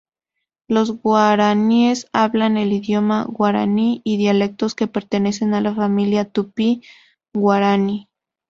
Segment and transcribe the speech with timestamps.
[0.67, 8.07] Los guaraníes hablan el idioma guaraní y dialectos que pertenecen a la familia Tupí-guaraní.